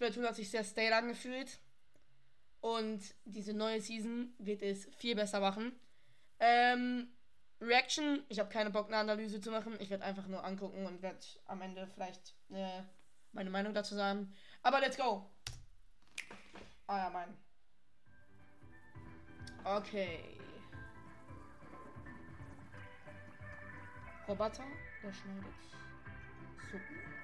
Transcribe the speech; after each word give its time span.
Splatoon 0.00 0.24
hat 0.24 0.34
sich 0.34 0.50
sehr 0.50 0.64
stale 0.64 0.96
angefühlt. 0.96 1.58
Und 2.62 3.02
diese 3.26 3.52
neue 3.52 3.82
Season 3.82 4.34
wird 4.38 4.62
es 4.62 4.86
viel 4.96 5.14
besser 5.14 5.40
machen. 5.40 5.78
Ähm, 6.38 7.08
Reaction, 7.60 8.24
ich 8.30 8.38
habe 8.38 8.48
keine 8.48 8.70
Bock, 8.70 8.86
eine 8.86 8.96
Analyse 8.96 9.42
zu 9.42 9.50
machen. 9.50 9.76
Ich 9.78 9.90
werde 9.90 10.04
einfach 10.04 10.26
nur 10.26 10.42
angucken 10.42 10.86
und 10.86 11.02
werde 11.02 11.18
am 11.44 11.60
Ende 11.60 11.86
vielleicht 11.86 12.34
äh, 12.50 12.82
meine 13.32 13.50
Meinung 13.50 13.74
dazu 13.74 13.94
sagen. 13.94 14.32
Aber 14.62 14.80
let's 14.80 14.96
go! 14.96 15.30
Ah 16.86 16.98
ja, 16.98 17.10
mein. 17.10 17.36
Okay. 19.64 20.38
Roboter, 24.26 24.64
der 25.02 25.12
schneidet 25.12 25.54
Suppen. 26.70 27.19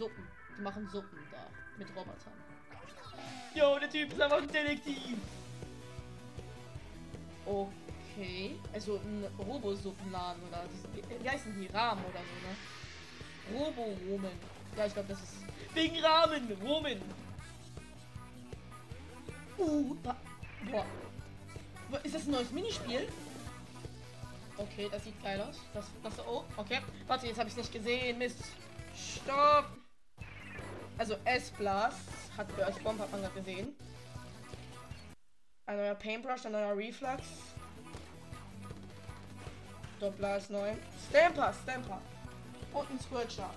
Suppen. 0.00 0.26
Die 0.56 0.62
machen 0.62 0.88
Suppen 0.88 1.18
da 1.30 1.46
mit 1.76 1.88
Robotern. 1.90 2.32
Jo, 3.54 3.78
der 3.78 3.90
Typ 3.90 4.12
ist 4.12 4.20
einfach 4.20 4.38
ein 4.38 4.48
Detektiv. 4.48 5.18
Okay. 7.44 8.58
Also 8.72 8.96
ein 8.96 9.26
Robosuppenladen 9.38 10.42
oder 10.48 10.64
wie 11.20 11.28
heißen 11.28 11.54
die? 11.60 11.66
Rahmen 11.66 12.02
oder 12.06 12.20
so, 12.20 12.36
ne? 12.46 13.60
Robo-Romen. 13.60 14.32
Ja, 14.76 14.86
ich 14.86 14.94
glaube, 14.94 15.08
das 15.08 15.22
ist. 15.22 15.34
Wegen 15.74 15.98
Rahmen! 16.02 16.50
Romen! 16.62 17.02
Uh, 19.58 19.96
boah. 20.70 20.86
Ist 22.02 22.14
das 22.14 22.26
ein 22.26 22.30
neues 22.30 22.50
Minispiel? 22.52 23.06
Okay, 24.56 24.88
das 24.90 25.04
sieht 25.04 25.22
geil 25.22 25.40
aus. 25.42 25.56
Das, 25.74 25.86
das, 26.02 26.26
oh, 26.26 26.44
okay. 26.56 26.80
Warte, 27.06 27.26
jetzt 27.26 27.38
habe 27.38 27.48
ich 27.50 27.56
nicht 27.56 27.72
gesehen. 27.72 28.16
Mist. 28.18 28.38
Stopp. 28.94 29.80
Also 31.00 31.16
S-Blast 31.24 31.96
hat 32.36 32.54
Burst 32.56 32.84
Bomb, 32.84 33.00
hat 33.00 33.10
man 33.10 33.22
gerade 33.22 33.40
gesehen. 33.40 33.74
Ein 35.64 35.78
neuer 35.78 35.94
Paintbrush, 35.94 36.44
ein 36.44 36.52
neuer 36.52 36.76
Reflux. 36.76 37.22
Doppler 39.98 40.36
ist 40.36 40.50
neu. 40.50 40.74
Stamper, 41.08 41.54
Stamper. 41.62 42.02
Und 42.74 42.90
ein 42.90 43.00
Squirt 43.00 43.32
Shark. 43.32 43.54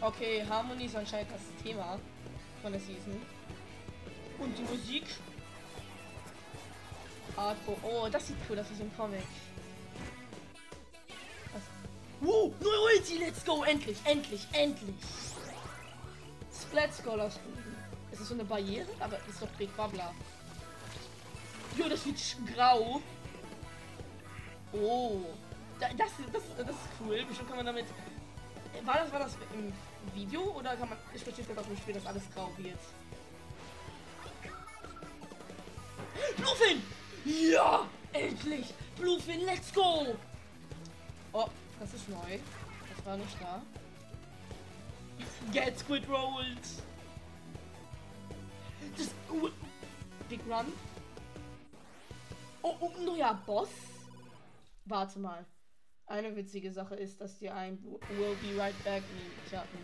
Okay, 0.00 0.44
Harmony 0.48 0.84
ist 0.84 0.94
anscheinend 0.94 1.32
das 1.32 1.40
Thema 1.60 1.98
von 2.62 2.70
der 2.70 2.80
Season. 2.80 3.20
Und 4.38 4.56
die 4.56 4.62
Musik. 4.62 5.06
Hardcore. 7.36 7.78
Oh, 7.82 8.08
das 8.08 8.28
sieht 8.28 8.36
cool 8.48 8.60
aus 8.60 8.70
wie 8.70 8.76
so 8.76 8.84
ein 8.84 8.96
Comic. 8.96 9.26
Wow, 12.24 12.52
neue 12.60 12.80
Ulti, 12.80 13.18
let's 13.18 13.44
go, 13.44 13.62
endlich, 13.64 13.98
endlich, 14.04 14.46
endlich. 14.52 14.96
Splat 16.50 16.90
Scholar 16.94 17.26
Ist 17.26 18.20
das 18.20 18.28
so 18.28 18.34
eine 18.34 18.44
Barriere? 18.44 18.88
Aber 18.98 19.18
ist 19.28 19.42
doch 19.42 19.48
Big 19.58 19.76
Bubbler. 19.76 20.14
Jo, 21.76 21.88
das 21.88 22.06
wird 22.06 22.18
grau. 22.54 23.02
Oh. 24.72 25.20
Das, 25.78 25.90
das, 26.32 26.42
das 26.56 26.68
ist 26.68 26.78
cool. 27.00 27.24
Bestimmt 27.28 27.48
kann 27.48 27.56
man 27.58 27.66
damit 27.66 27.86
war 28.84 28.98
das, 28.98 29.12
war 29.12 29.20
das 29.20 29.36
im 29.54 29.72
Video 30.14 30.42
oder 30.52 30.76
kann 30.76 30.88
man. 30.88 30.98
Ich 31.14 31.22
verstehe 31.22 31.44
gerade 31.44 31.68
im 31.68 31.76
Spiel, 31.76 31.94
dass 31.94 32.06
alles 32.06 32.22
grau 32.34 32.50
wird. 32.56 32.78
Bluefin! 36.36 36.82
Ja! 37.24 37.86
Endlich! 38.12 38.74
Bluefin, 38.96 39.40
let's 39.44 39.72
go! 39.72 40.16
Oh, 41.32 41.48
das 41.84 41.92
ist 41.92 42.08
neu. 42.08 42.38
Das 42.96 43.04
war 43.04 43.16
nicht 43.18 43.36
da. 43.40 43.62
Get 45.52 45.78
Squid 45.78 46.08
Rolled! 46.08 46.58
Das. 48.96 49.10
Uh, 49.30 49.50
Big 50.28 50.40
Run. 50.48 50.72
Oh, 52.62 52.74
oh, 52.80 52.90
neuer 53.02 53.34
Boss? 53.44 53.68
Warte 54.86 55.18
mal. 55.18 55.44
Eine 56.06 56.34
witzige 56.36 56.72
Sache 56.72 56.94
ist, 56.94 57.20
dass 57.20 57.38
die 57.38 57.50
ein 57.50 57.82
Will 57.82 58.34
be 58.36 58.58
right 58.58 58.84
back 58.84 59.02
nicht 59.12 59.54
hatten. 59.54 59.78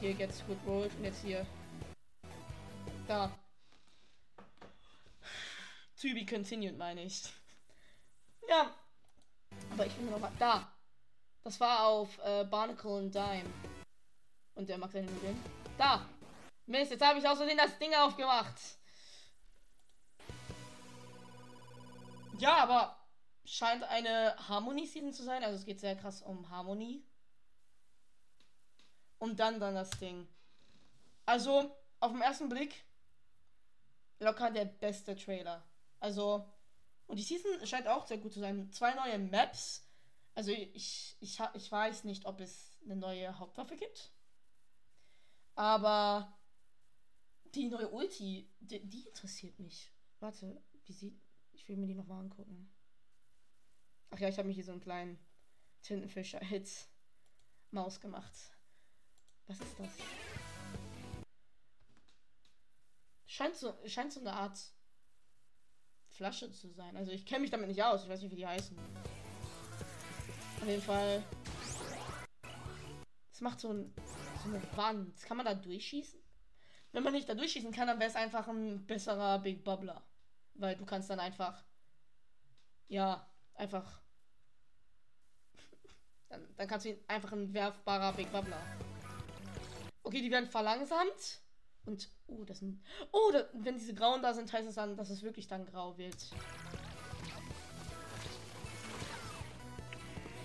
Hier 0.00 0.14
geht's 0.14 0.44
gut 0.46 0.58
rolled 0.66 0.94
und 0.96 1.04
jetzt 1.04 1.22
hier. 1.22 1.46
Da. 3.06 3.32
To 6.00 6.08
be 6.14 6.26
continued, 6.26 6.76
meine 6.76 7.04
ich. 7.04 7.32
Ja. 8.52 8.70
Aber 9.70 9.86
ich 9.86 9.94
bin 9.94 10.10
noch 10.10 10.18
mal. 10.18 10.30
Da. 10.38 10.70
Das 11.42 11.58
war 11.58 11.86
auf 11.86 12.18
äh, 12.18 12.44
Barnacle 12.44 12.90
und 12.90 13.14
Dime. 13.14 13.50
Und 14.54 14.68
der 14.68 14.76
mag 14.76 14.90
seine 14.90 15.10
Nudeln. 15.10 15.42
Da. 15.78 16.06
Mist, 16.66 16.90
jetzt 16.90 17.02
habe 17.02 17.18
ich 17.18 17.26
außerdem 17.26 17.56
das 17.56 17.78
Ding 17.78 17.94
aufgemacht. 17.94 18.54
Ja, 22.38 22.58
aber 22.58 22.94
scheint 23.46 23.84
eine 23.84 24.36
Harmonie-Season 24.48 25.14
zu 25.14 25.22
sein. 25.22 25.42
Also 25.42 25.56
es 25.56 25.64
geht 25.64 25.80
sehr 25.80 25.96
krass 25.96 26.20
um 26.20 26.50
Harmonie. 26.50 27.02
Und 29.18 29.40
dann 29.40 29.60
dann 29.60 29.74
das 29.74 29.90
Ding. 29.92 30.28
Also, 31.24 31.74
auf 32.00 32.12
den 32.12 32.20
ersten 32.20 32.50
Blick 32.50 32.84
locker 34.18 34.50
der 34.50 34.66
beste 34.66 35.16
Trailer. 35.16 35.64
Also, 36.00 36.52
und 37.12 37.18
die 37.18 37.24
Season 37.24 37.66
scheint 37.66 37.88
auch 37.88 38.06
sehr 38.06 38.16
gut 38.16 38.32
zu 38.32 38.40
sein. 38.40 38.72
Zwei 38.72 38.94
neue 38.94 39.18
Maps. 39.18 39.86
Also, 40.34 40.50
ich, 40.50 41.14
ich, 41.20 41.38
ich 41.52 41.70
weiß 41.70 42.04
nicht, 42.04 42.24
ob 42.24 42.40
es 42.40 42.78
eine 42.86 42.96
neue 42.96 43.38
Hauptwaffe 43.38 43.76
gibt. 43.76 44.14
Aber 45.54 46.34
die 47.54 47.68
neue 47.68 47.90
Ulti, 47.90 48.50
die, 48.60 48.80
die 48.88 49.08
interessiert 49.08 49.58
mich. 49.58 49.92
Warte, 50.20 50.64
wie 50.86 50.92
sieht. 50.94 51.20
Ich 51.52 51.68
will 51.68 51.76
mir 51.76 51.86
die 51.86 51.94
nochmal 51.94 52.20
angucken. 52.20 52.72
Ach 54.08 54.18
ja, 54.18 54.30
ich 54.30 54.38
habe 54.38 54.48
mir 54.48 54.54
hier 54.54 54.64
so 54.64 54.72
einen 54.72 54.80
kleinen 54.80 55.18
Tintenfisch 55.82 56.34
als 56.36 56.88
Maus 57.72 58.00
gemacht. 58.00 58.56
Was 59.48 59.60
ist 59.60 59.78
das? 59.78 59.90
Scheint 63.26 63.56
so, 63.56 63.76
scheint 63.86 64.14
so 64.14 64.20
eine 64.20 64.32
Art 64.32 64.72
Flasche 66.22 66.52
zu 66.52 66.70
sein. 66.70 66.96
Also 66.96 67.10
ich 67.10 67.26
kenne 67.26 67.40
mich 67.40 67.50
damit 67.50 67.66
nicht 67.66 67.82
aus. 67.82 68.04
Ich 68.04 68.08
weiß 68.08 68.22
nicht, 68.22 68.30
wie 68.30 68.36
die 68.36 68.46
heißen. 68.46 68.78
Auf 70.60 70.68
jeden 70.68 70.80
Fall. 70.80 71.20
Es 73.32 73.40
macht 73.40 73.58
so, 73.58 73.72
ein, 73.72 73.92
so 74.44 74.48
eine 74.48 74.62
Wand. 74.76 75.20
Kann 75.24 75.36
man 75.36 75.46
da 75.46 75.54
durchschießen? 75.54 76.20
Wenn 76.92 77.02
man 77.02 77.12
nicht 77.12 77.28
da 77.28 77.34
durchschießen 77.34 77.72
kann, 77.72 77.88
dann 77.88 77.98
wäre 77.98 78.08
es 78.08 78.14
einfach 78.14 78.46
ein 78.46 78.86
besserer 78.86 79.40
Big 79.40 79.64
Bubbler. 79.64 80.00
Weil 80.54 80.76
du 80.76 80.86
kannst 80.86 81.10
dann 81.10 81.18
einfach. 81.18 81.64
Ja, 82.86 83.28
einfach. 83.54 84.00
Dann, 86.28 86.46
dann 86.56 86.68
kannst 86.68 86.86
du 86.86 86.90
ihn 86.90 87.04
einfach 87.08 87.32
ein 87.32 87.52
werfbarer 87.52 88.12
Big 88.12 88.30
Bubbler. 88.30 88.62
Okay, 90.04 90.22
die 90.22 90.30
werden 90.30 90.48
verlangsamt. 90.48 91.42
Und, 91.84 92.08
oh, 92.28 92.44
das 92.44 92.60
sind. 92.60 92.80
Oh, 93.10 93.30
da, 93.32 93.44
wenn 93.52 93.76
diese 93.76 93.94
Grauen 93.94 94.22
da 94.22 94.32
sind, 94.32 94.52
heißt 94.52 94.68
es 94.68 94.76
dann, 94.76 94.96
dass 94.96 95.10
es 95.10 95.22
wirklich 95.22 95.48
dann 95.48 95.66
grau 95.66 95.96
wird. 95.98 96.16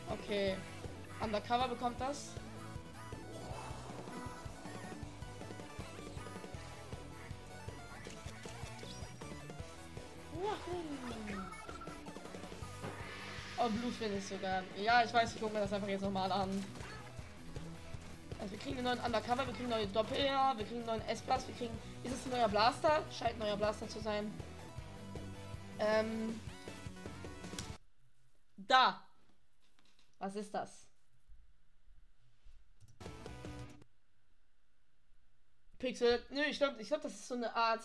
Okay. 0.09 0.55
Undercover 1.21 1.67
bekommt 1.67 1.99
das. 2.01 2.31
Oh, 13.59 13.69
Bluefin 13.69 14.13
ist 14.17 14.29
sogar. 14.29 14.63
Ja, 14.81 15.03
ich 15.03 15.13
weiß, 15.13 15.33
ich 15.33 15.41
gucke 15.41 15.53
mir 15.53 15.61
das 15.61 15.73
einfach 15.73 15.87
jetzt 15.87 16.01
nochmal 16.01 16.31
an. 16.31 16.63
Also 18.39 18.51
wir 18.51 18.59
kriegen 18.59 18.77
einen 18.77 18.85
neuen 18.85 18.99
Undercover, 18.99 19.47
wir 19.47 19.53
kriegen 19.53 19.69
neue 19.69 19.87
Doppeljahr, 19.87 20.57
wir 20.57 20.65
kriegen 20.65 20.79
einen 20.79 20.99
neuen 20.99 21.07
S-Plus, 21.07 21.47
wir 21.47 21.55
kriegen. 21.55 21.77
Ist 22.03 22.13
es 22.13 22.25
ein 22.25 22.31
neuer 22.31 22.49
Blaster? 22.49 23.03
Scheint 23.11 23.33
ein 23.33 23.39
neuer 23.39 23.57
Blaster 23.57 23.87
zu 23.87 23.99
sein. 23.99 24.31
Ähm. 25.79 26.39
Da. 28.57 29.01
Was 30.19 30.35
ist 30.35 30.53
das? 30.53 30.87
Pixel. 35.79 36.23
Nö, 36.29 36.41
ich 36.49 36.57
glaube, 36.57 36.81
ich 36.81 36.87
glaub, 36.87 37.01
das 37.01 37.13
ist 37.13 37.27
so 37.27 37.35
eine 37.35 37.55
Art 37.55 37.83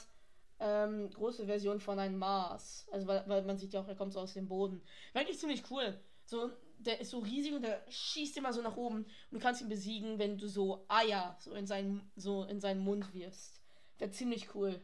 ähm, 0.58 1.10
große 1.10 1.46
Version 1.46 1.80
von 1.80 1.98
einem 1.98 2.18
Mars. 2.18 2.86
Also 2.92 3.06
weil, 3.06 3.24
weil 3.26 3.42
man 3.42 3.58
sieht 3.58 3.72
ja 3.72 3.80
auch, 3.80 3.88
er 3.88 3.96
kommt 3.96 4.12
so 4.12 4.20
aus 4.20 4.34
dem 4.34 4.48
Boden. 4.48 4.82
Wirklich 5.12 5.38
ziemlich 5.38 5.70
cool. 5.70 5.98
So, 6.32 6.50
der 6.78 6.98
ist 6.98 7.10
so 7.10 7.18
riesig 7.18 7.52
und 7.52 7.60
der 7.60 7.84
schießt 7.90 8.38
immer 8.38 8.54
so 8.54 8.62
nach 8.62 8.78
oben. 8.78 9.04
Und 9.04 9.32
du 9.32 9.38
kannst 9.38 9.60
ihn 9.60 9.68
besiegen, 9.68 10.18
wenn 10.18 10.38
du 10.38 10.48
so 10.48 10.86
Eier 10.88 11.36
so 11.38 11.52
in 11.52 11.66
seinen, 11.66 12.10
so 12.16 12.44
in 12.44 12.58
seinen 12.58 12.80
Mund 12.80 13.12
wirfst. 13.12 13.60
Der 14.00 14.10
ziemlich 14.12 14.54
cool. 14.54 14.80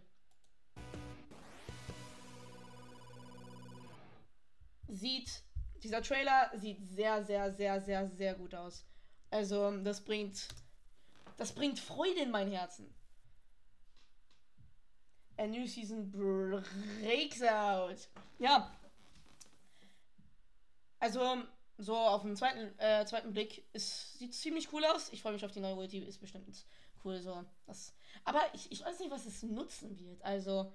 sieht, 4.89 5.43
dieser 5.83 6.03
Trailer 6.03 6.51
sieht 6.55 6.85
sehr, 6.85 7.25
sehr, 7.25 7.51
sehr, 7.51 7.81
sehr, 7.81 8.07
sehr 8.09 8.35
gut 8.35 8.55
aus. 8.55 8.85
Also, 9.31 9.71
das 9.79 10.05
bringt, 10.05 10.49
das 11.39 11.55
bringt 11.55 11.79
Freude 11.79 12.21
in 12.21 12.31
mein 12.31 12.51
Herzen. 12.51 12.95
A 15.39 15.47
new 15.47 15.67
season 15.67 16.11
breaks 16.11 17.41
out. 17.43 18.07
Ja. 18.39 18.78
Also, 21.09 21.43
so 21.79 21.97
auf 21.97 22.21
den 22.21 22.37
zweiten, 22.37 22.79
äh, 22.79 23.07
zweiten 23.07 23.33
Blick, 23.33 23.65
es 23.73 24.19
sieht 24.19 24.35
ziemlich 24.35 24.71
cool 24.75 24.85
aus. 24.85 25.11
Ich 25.11 25.23
freue 25.23 25.33
mich 25.33 25.43
auf 25.43 25.53
die 25.53 25.61
neue 25.61 25.75
Ulti, 25.75 26.01
ist 26.01 26.21
bestimmt 26.21 26.67
cool 27.03 27.19
so. 27.19 27.47
Das, 27.65 27.95
aber 28.25 28.43
ich, 28.53 28.71
ich 28.71 28.85
weiß 28.85 28.99
nicht, 28.99 29.11
was 29.11 29.25
es 29.25 29.43
nutzen 29.43 29.99
wird. 29.99 30.21
Also, 30.23 30.71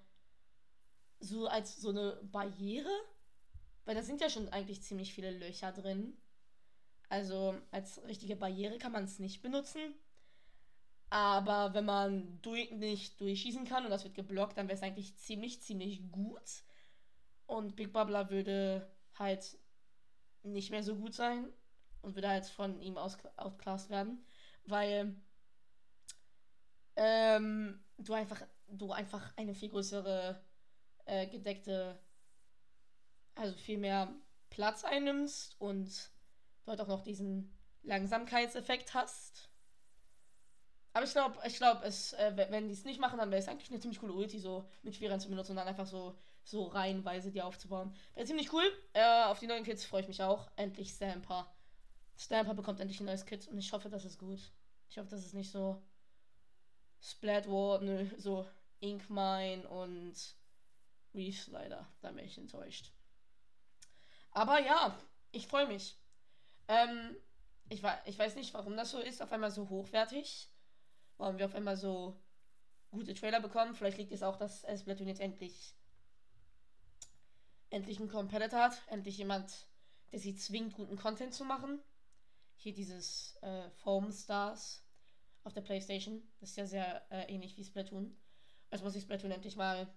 so 1.19 1.45
als 1.45 1.79
so 1.79 1.89
eine 1.89 2.19
Barriere? 2.23 2.89
Weil 3.85 3.93
da 3.93 4.01
sind 4.01 4.21
ja 4.21 4.29
schon 4.29 4.49
eigentlich 4.49 4.81
ziemlich 4.81 5.13
viele 5.13 5.29
Löcher 5.29 5.71
drin. 5.71 6.17
Also, 7.09 7.53
als 7.69 8.03
richtige 8.05 8.35
Barriere 8.35 8.79
kann 8.79 8.91
man 8.91 9.03
es 9.03 9.19
nicht 9.19 9.43
benutzen. 9.43 9.93
Aber 11.11 11.75
wenn 11.75 11.85
man 11.85 12.41
durch, 12.41 12.71
nicht 12.71 13.21
durchschießen 13.21 13.65
kann 13.65 13.85
und 13.85 13.91
das 13.91 14.03
wird 14.03 14.15
geblockt, 14.15 14.57
dann 14.57 14.67
wäre 14.67 14.77
es 14.77 14.83
eigentlich 14.83 15.15
ziemlich, 15.15 15.61
ziemlich 15.61 16.11
gut. 16.11 16.63
Und 17.45 17.75
Big 17.75 17.93
Bubbler 17.93 18.31
würde 18.31 18.91
halt 19.13 19.59
nicht 20.43 20.71
mehr 20.71 20.83
so 20.83 20.95
gut 20.95 21.13
sein 21.13 21.47
und 22.01 22.15
würde 22.15 22.29
halt 22.29 22.45
von 22.45 22.81
ihm 22.81 22.97
aus, 22.97 23.17
outclassed 23.37 23.89
werden. 23.89 24.25
Weil 24.65 25.15
ähm, 26.95 27.83
du 27.97 28.13
einfach, 28.13 28.41
du 28.67 28.91
einfach 28.91 29.35
eine 29.37 29.55
viel 29.55 29.69
größere 29.69 30.41
äh, 31.05 31.27
gedeckte, 31.27 31.99
also 33.35 33.55
viel 33.55 33.77
mehr 33.77 34.13
Platz 34.49 34.83
einnimmst 34.83 35.59
und 35.59 36.11
halt 36.67 36.79
auch 36.81 36.87
noch 36.87 37.01
diesen 37.01 37.57
Langsamkeitseffekt 37.83 38.93
hast. 38.93 39.49
Aber 40.93 41.05
ich 41.05 41.11
glaube, 41.11 41.39
ich 41.45 41.57
glaube, 41.57 41.83
es, 41.85 42.13
äh, 42.13 42.33
wenn 42.49 42.67
die 42.67 42.73
es 42.73 42.85
nicht 42.85 42.99
machen, 42.99 43.17
dann 43.17 43.31
wäre 43.31 43.41
es 43.41 43.47
eigentlich 43.47 43.71
eine 43.71 43.79
ziemlich 43.79 43.99
coole 43.99 44.13
Ulti, 44.13 44.39
so 44.39 44.69
mit 44.83 44.95
Schwierern 44.95 45.19
zu 45.19 45.29
benutzen 45.29 45.51
und 45.51 45.57
dann 45.57 45.67
einfach 45.67 45.87
so, 45.87 46.15
so 46.43 46.65
reihenweise 46.65 47.31
die 47.31 47.41
aufzubauen. 47.41 47.95
Wäre 48.13 48.25
ziemlich 48.25 48.51
cool. 48.53 48.63
Äh, 48.93 49.23
auf 49.25 49.39
die 49.39 49.47
neuen 49.47 49.63
Kits 49.63 49.85
freue 49.85 50.01
ich 50.01 50.07
mich 50.07 50.21
auch. 50.21 50.49
Endlich 50.55 50.89
Stamper. 50.89 51.51
Stamper 52.17 52.53
bekommt 52.53 52.79
endlich 52.79 52.99
ein 52.99 53.05
neues 53.05 53.25
Kit 53.25 53.47
und 53.47 53.57
ich 53.57 53.71
hoffe, 53.71 53.89
das 53.89 54.05
ist 54.05 54.19
gut. 54.19 54.39
Ich 54.89 54.97
hoffe, 54.97 55.09
das 55.09 55.25
ist 55.25 55.33
nicht 55.33 55.51
so 55.51 55.81
Splat 57.01 57.47
War, 57.47 57.81
nö, 57.81 58.07
so 58.17 58.45
Ink 58.79 59.09
Mine 59.09 59.67
und 59.67 60.15
Reef 61.13 61.47
leider. 61.47 61.87
Da 62.01 62.11
bin 62.11 62.25
ich 62.25 62.37
enttäuscht. 62.37 62.91
Aber 64.31 64.59
ja, 64.59 64.97
ich 65.31 65.47
freue 65.47 65.67
mich. 65.67 65.97
Ähm, 66.67 67.15
ich, 67.69 67.81
ich 68.05 68.19
weiß 68.19 68.35
nicht, 68.35 68.53
warum 68.53 68.75
das 68.77 68.91
so 68.91 68.99
ist, 68.99 69.21
auf 69.21 69.31
einmal 69.31 69.51
so 69.51 69.69
hochwertig 69.69 70.49
warum 71.17 71.37
wir 71.37 71.45
auf 71.45 71.55
einmal 71.55 71.77
so 71.77 72.19
gute 72.91 73.13
Trailer 73.13 73.39
bekommen. 73.39 73.75
Vielleicht 73.75 73.97
liegt 73.97 74.11
es 74.11 74.23
auch, 74.23 74.37
dass 74.37 74.65
Splatoon 74.79 75.07
jetzt 75.07 75.21
endlich 75.21 75.75
endlich 77.73 77.99
einen 77.99 78.09
Competitor 78.09 78.59
hat, 78.59 78.81
endlich 78.87 79.17
jemand, 79.17 79.67
der 80.11 80.19
sie 80.19 80.35
zwingt, 80.35 80.73
guten 80.73 80.95
Content 80.95 81.33
zu 81.33 81.43
machen. 81.43 81.79
Hier 82.55 82.73
dieses 82.73 83.35
äh, 83.41 83.69
Foam 83.71 84.11
Stars 84.11 84.85
auf 85.43 85.53
der 85.53 85.61
Playstation. 85.61 86.21
Das 86.39 86.51
ist 86.51 86.55
ja 86.55 86.65
sehr 86.65 87.11
äh, 87.11 87.33
ähnlich 87.33 87.57
wie 87.57 87.63
Splatoon. 87.63 88.15
Also 88.69 88.85
muss 88.85 88.95
ich 88.95 89.03
Splatoon 89.03 89.31
endlich 89.31 89.55
mal 89.55 89.87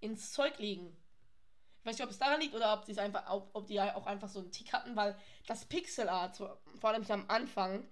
ins 0.00 0.32
Zeug 0.32 0.58
legen. 0.58 0.96
Ich 1.80 1.86
weiß 1.86 1.96
nicht, 1.96 2.04
ob 2.04 2.10
es 2.10 2.18
daran 2.18 2.40
liegt 2.40 2.54
oder 2.54 2.72
ob, 2.72 2.88
einfach, 2.98 3.30
ob, 3.30 3.50
ob 3.54 3.66
die 3.68 3.80
auch 3.80 4.06
einfach 4.06 4.28
so 4.28 4.40
einen 4.40 4.50
Tick 4.50 4.72
hatten, 4.72 4.96
weil 4.96 5.16
das 5.46 5.66
Pixel 5.66 6.08
Art, 6.08 6.36
vor 6.36 6.90
allem 6.90 7.04
am 7.08 7.24
Anfang, 7.28 7.86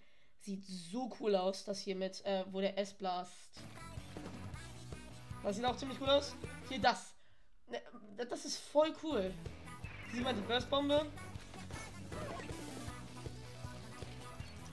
Sieht 0.44 0.66
so 0.66 1.10
cool 1.20 1.36
aus, 1.36 1.64
das 1.64 1.80
hier 1.80 1.96
mit, 1.96 2.22
äh, 2.26 2.44
wo 2.52 2.60
der 2.60 2.76
S-Blast. 2.76 3.32
Das 5.42 5.56
sieht 5.56 5.64
auch 5.64 5.74
ziemlich 5.74 5.98
cool 6.02 6.10
aus. 6.10 6.34
Hier 6.68 6.78
das. 6.78 7.13
Das 8.16 8.44
ist 8.44 8.58
voll 8.58 8.92
cool. 9.02 9.32
Sieh 10.12 10.20
mal 10.20 10.34
die 10.34 10.40
Burst-Bombe. 10.42 11.06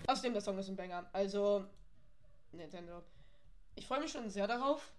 Außerdem, 0.08 0.34
der 0.34 0.42
Song 0.42 0.58
ist 0.60 0.70
ein 0.70 0.76
Banger. 0.76 1.10
Also, 1.14 1.66
Nintendo. 2.52 3.02
Ich 3.76 3.88
freue 3.88 4.02
mich 4.02 4.12
schon 4.12 4.30
sehr 4.30 4.48
darauf. 4.48 4.92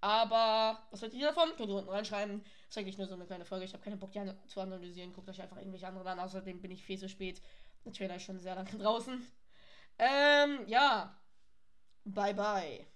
Aber 0.00 0.78
was 0.90 1.02
haltet 1.02 1.18
ihr 1.18 1.28
davon? 1.28 1.50
Könnt 1.56 1.70
ihr 1.70 1.76
unten 1.76 1.90
reinschreiben. 1.90 2.42
Das 2.42 2.70
ist 2.70 2.78
eigentlich 2.78 2.98
nur 2.98 3.06
so 3.06 3.14
eine 3.14 3.26
kleine 3.26 3.44
Folge. 3.44 3.64
Ich 3.64 3.72
habe 3.72 3.82
keine 3.82 3.96
Bock, 3.96 4.12
die 4.12 4.20
zu 4.46 4.60
analysieren. 4.60 5.12
Guckt 5.12 5.28
euch 5.28 5.40
einfach 5.40 5.56
irgendwelche 5.56 5.86
anderen 5.86 6.06
an. 6.06 6.20
Außerdem 6.20 6.60
bin 6.60 6.70
ich 6.70 6.84
viel 6.84 6.98
zu 6.98 7.08
spät. 7.08 7.40
Der 7.84 7.92
Trailer 7.92 8.16
ist 8.16 8.24
schon 8.24 8.38
sehr 8.38 8.54
lange 8.54 8.70
draußen. 8.78 9.26
Ähm, 9.98 10.64
ja. 10.66 11.18
Bye 12.04 12.34
bye. 12.34 12.86